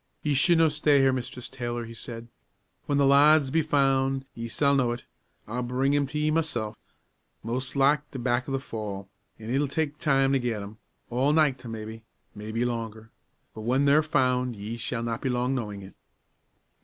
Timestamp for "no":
0.57-0.67